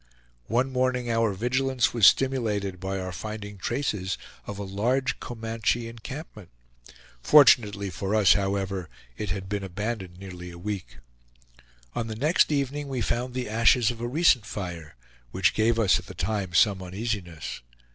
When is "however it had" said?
8.33-9.47